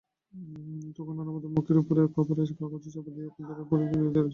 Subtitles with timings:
[0.97, 4.29] তখন অন্নদাবাবু মুখের উপরে খবরের কাগজ চাপা দিয়া কেদারায় পড়িয়া নিদ্রা দিতেছিলেন।